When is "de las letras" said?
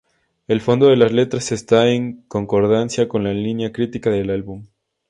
0.87-1.51